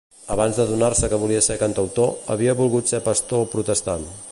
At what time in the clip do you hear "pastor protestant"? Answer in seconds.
3.11-4.13